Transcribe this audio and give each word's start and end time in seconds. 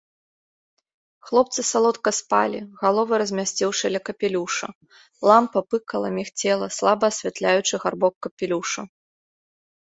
Хлопцы 1.27 1.61
салодка 1.71 2.09
спалі, 2.19 2.59
галовы 2.83 3.13
размясціўшы 3.23 3.85
ля 3.93 4.01
капелюша, 4.09 4.67
лямпа 5.33 5.59
пыкала, 5.75 6.07
мігцела, 6.17 6.67
слаба 6.79 7.05
асвятляючы 7.15 7.75
гарбок 7.85 8.15
капелюша. 8.29 8.81